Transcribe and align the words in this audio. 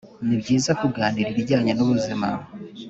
ni 0.25 0.35
byiza 0.41 0.71
kuganira 0.79 1.27
ibijyanye 1.31 1.71
n’ubuzima 1.75 2.27